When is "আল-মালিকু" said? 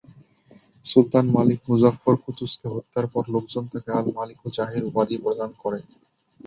3.91-4.45